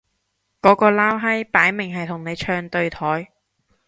[0.63, 3.29] 嗰個撈閪擺明係同你唱對台